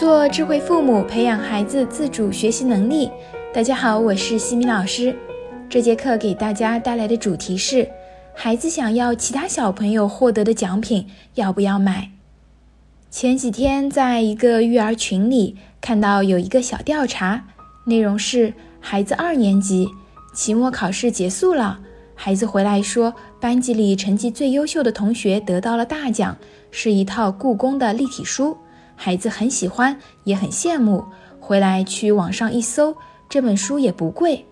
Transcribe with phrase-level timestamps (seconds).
[0.00, 3.10] 做智慧父母，培养孩子自主学习能力。
[3.52, 5.14] 大家好，我是西米老师。
[5.68, 7.86] 这节课给大家带来的主题是：
[8.34, 12.12] 孩子想要其他小朋友获得的奖品，要不要买？
[13.10, 17.44] 前几天在一个育儿群里看到有一个小调查，
[17.84, 19.86] 内容是：孩子二年级，
[20.32, 21.78] 期末考试结束了，
[22.14, 26.38] 孩子回来说，班级里成绩最优秀的同学得到了大奖，
[26.70, 28.56] 是一套故宫的立体书。
[29.02, 31.02] 孩子很喜欢，也很羡慕。
[31.40, 32.94] 回来去网上一搜，
[33.30, 34.44] 这本书也不贵。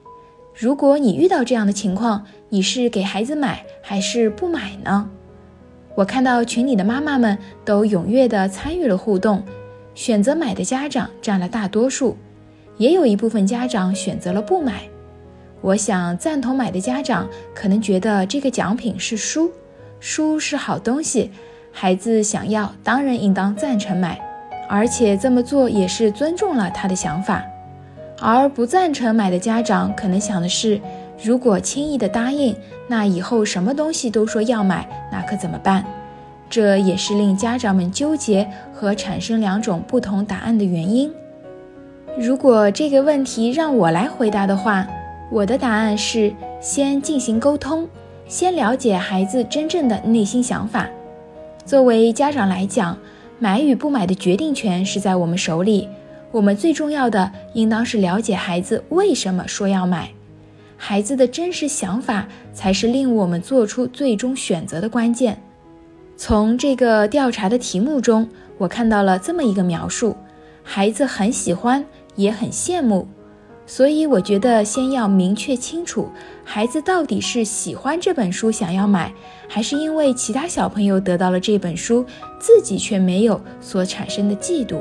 [0.55, 5.11] 如果你遇到这样的情况，你是给孩子买还是不买呢？
[5.95, 9.45] 我看到群里的妈妈们都踊跃地参与了互动，
[9.95, 12.17] 选择买的家长占了大多数，
[12.78, 14.89] 也有一部分家长选择了不买。
[15.61, 19.53] 我想赞同买的家长可能觉得这个奖品是书，
[20.01, 21.30] 书是好东西，
[21.70, 24.19] 孩子想要，当然应当赞成买。
[24.69, 27.42] 而且这么做也是尊重了他的想法，
[28.20, 30.78] 而不赞成买的家长可能想的是，
[31.22, 32.55] 如果轻易的答应，
[32.86, 35.83] 那以后什么东西都说要买，那可怎么办？
[36.50, 41.10] 这也是令家长们纠结和产生两种不同答案的原因。
[42.19, 44.86] 如果这个问题让我来回答的话，
[45.30, 47.88] 我的答案是先进行沟通，
[48.27, 50.86] 先了解孩子真正的内心想法。
[51.64, 52.94] 作为家长来讲。
[53.41, 55.89] 买与不买的决定权是在我们手里，
[56.33, 60.11] 我们最重要的应当是了解孩子为什么说要买，
[60.77, 65.41] 孩子的真实想法才是令我们做出最终选择的关键。
[66.16, 68.28] 从这个调查的题目中，
[68.59, 70.16] 我看到了这么一个描述：
[70.64, 71.84] 孩子很喜欢，
[72.16, 73.06] 也很羡慕。
[73.70, 76.08] 所以我觉得先要明确清楚，
[76.42, 79.12] 孩子到底是喜欢这本书想要买，
[79.47, 82.02] 还是因为其他小朋友得到了这本书，
[82.41, 84.78] 自己却没有所产生的嫉妒。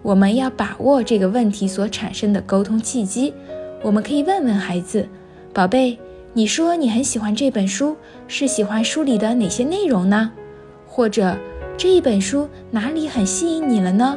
[0.00, 3.34] 我们要把握这个问题所产生的沟通契机。
[3.82, 5.06] 我们可以问问孩子
[5.52, 5.98] ：“宝贝，
[6.32, 7.94] 你说你很喜欢这本书，
[8.26, 10.32] 是喜欢书里的哪些内容呢？
[10.86, 11.36] 或者
[11.76, 14.16] 这一本书哪里很吸引你了呢？”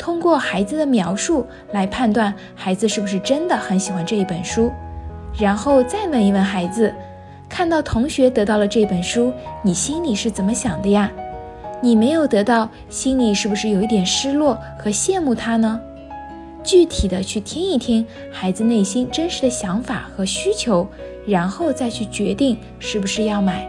[0.00, 4.72] 通过孩子的描述来判断孩子是不是真的很喜欢这一本书，
[5.38, 6.90] 然后再问一问孩子：
[7.50, 9.30] 看到同学得到了这本书，
[9.62, 11.12] 你心里是怎么想的呀？
[11.82, 15.78] 你没有得到，心里是不是有一点失落和羡慕他呢？
[16.64, 20.88] 具体的去听一听孩子内心真实的想法和需求，
[21.26, 23.68] 然后再去决定是不是要买。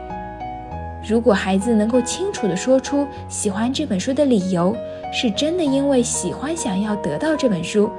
[1.06, 4.74] 如果孩子能够清楚地说出喜欢这本书的理由，
[5.12, 7.92] 是真的因为喜欢想要得到这本书，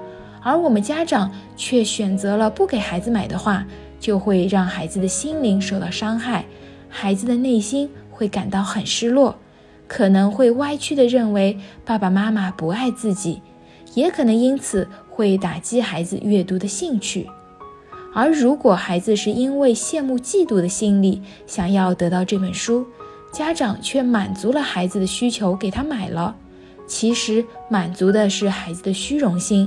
[0.43, 3.65] 而我们家长却选择了不给孩子买的话，
[4.01, 6.45] 就会让孩子的心灵受到伤害，
[6.89, 9.37] 孩子的内心会感到很失落，
[9.87, 13.43] 可能会歪曲的认为爸爸妈妈不爱自己，
[13.95, 17.29] 也可能因此会打击孩子阅读的兴趣。
[18.15, 22.87] 而如果孩子是因为羡慕、嫉妒的心理想要得到这本书，
[23.33, 26.37] 家长却满足了孩子的需求，给他买了。
[26.93, 29.67] 其实满足的是孩子的虚荣心。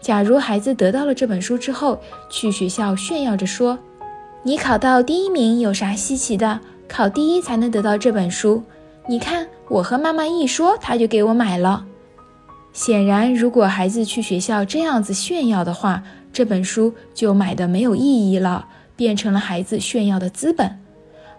[0.00, 3.78] 假如孩子得到了这本书之后，去学校炫耀着说
[4.42, 6.58] ：“你考到第一名有啥稀奇的？
[6.88, 8.60] 考第一才能得到这本书。
[9.06, 11.86] 你看，我和妈妈一说，他就给我买了。”
[12.74, 16.02] 显然，如果孩子去学校这样子炫耀的话，
[16.32, 20.76] 这本书就买的没有意义了，变成了孩子炫耀的资本。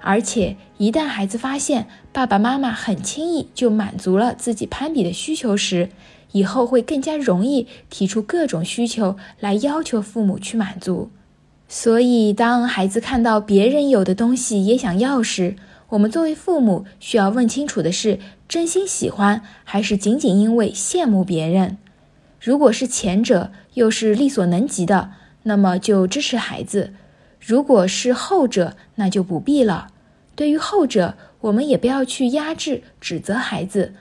[0.02, 5.90] 而且，一旦孩子发现爸爸妈妈很轻易就满足了自己攀比的需求时，
[6.32, 11.10] 以后会更加容易提出各种需求来要求父母去满足。
[11.68, 15.56] 所以，当孩子看到别人有的东西也想要时，
[15.90, 21.78] 我们作为父母需要问清楚的是：真心喜欢还是仅仅因为羡慕别人？
[22.40, 25.12] 如果是前者，又是力所能及的，
[25.44, 26.94] 那么就支持孩子。
[27.40, 29.88] 如果是后者，那就不必了。
[30.36, 33.94] 对于后者，我们也不要去压制、指责孩子，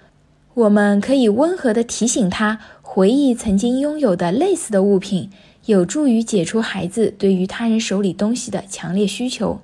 [0.55, 5.31] 我们可以温和地提醒他，回忆曾经拥有的类似的物品，
[5.67, 9.61] 有助于解除孩子对于他人手里东西的强烈需求。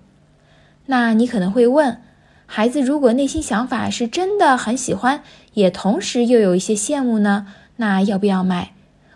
[0.86, 2.00] 那你可能会问，
[2.46, 5.22] 孩子如果内心想法是真的很喜欢，
[5.54, 7.46] 也同时又有一些羡慕呢？
[7.76, 8.72] 那要不要买？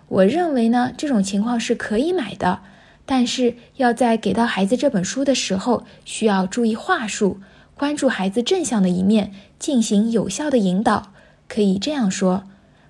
[0.08, 2.60] 我认为呢，这种情况是可以买的。
[3.10, 7.40] 但是要在给到孩子这本书的时候，需要注意话术，
[7.74, 11.14] 关注孩子正向的一面，进行有效的引导。
[11.48, 12.44] 可以这样说：“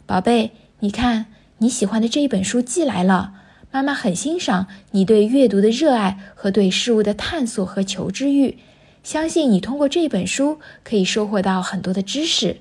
[0.07, 0.51] 宝贝，
[0.81, 1.27] 你看
[1.59, 3.35] 你喜欢的这一本书寄来了，
[3.71, 8.59] 妈妈很欣赏你对阅读的热爱和对事物的探索和求知欲，
[9.05, 12.57] 相信你通过这本书可以收获到很多的知识。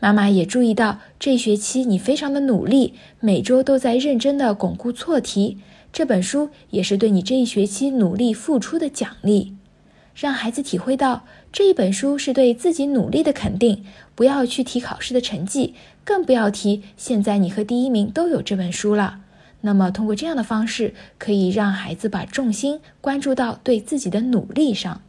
[0.00, 5.58] 妈妈也注意到这一学期你非常的努力，每周都在认真的巩固错题。
[5.92, 9.54] 这本书也是对你这一学期努力付出的奖励，
[10.14, 13.84] 让孩子体会到这一本书是对自己努力的肯定。
[14.14, 15.74] 不要去提考试的成绩，
[16.04, 19.20] 更不要提现在你和第一名都有这本书了。
[19.62, 25.02] 那么，通过这样的方式，可以让孩子把重心关注到对自己的努力上。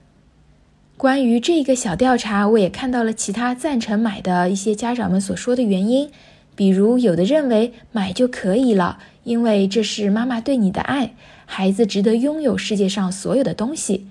[1.02, 6.12] 关于这个小调查，我也看到了其他赞成买的一些家长们所说的原因，
[6.56, 9.00] 比如有的认为买就可以了。
[9.24, 11.16] 因为这是妈妈对你的爱，
[11.48, 14.06] 孩子值得拥有世界上所有的东西，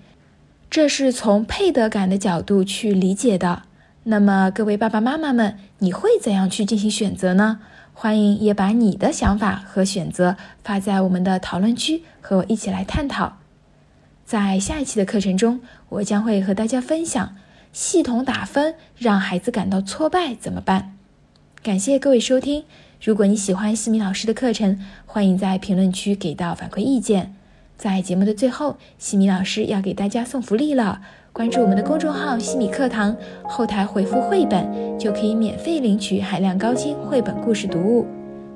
[0.69, 3.63] 这是从配得感的角度去理解的。
[4.03, 7.61] 那么，各位爸爸妈妈们，你会怎样去进行选择呢？
[7.95, 13.40] 欢迎也把你的想法和选择发在我们的讨论区，和我一起来探讨。
[14.31, 17.35] 在下一期的课程中，我将会和大家分享
[17.73, 20.97] 系统打分让孩子感到挫败怎么办。
[21.65, 22.63] 感谢各位收听。
[23.03, 27.35] 如果你喜欢西米老师的课程，欢迎在评论区给到反馈意见。
[27.77, 34.65] 在节目的最后，西米老师要给大家送福利了，关注我们的公众号“西米课堂”，后台回复“绘本”
[34.97, 38.07] 就可以免费领取海量高清绘本故事读物。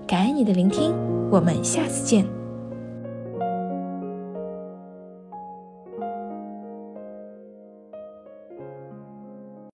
[0.06, 0.94] 感恩你的聆听，
[1.32, 2.43] 我们下次见。